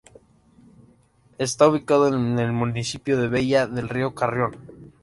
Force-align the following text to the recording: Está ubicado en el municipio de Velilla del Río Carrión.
Está 1.37 1.67
ubicado 1.67 2.07
en 2.07 2.39
el 2.39 2.51
municipio 2.53 3.19
de 3.21 3.27
Velilla 3.27 3.67
del 3.67 3.87
Río 3.87 4.15
Carrión. 4.15 4.57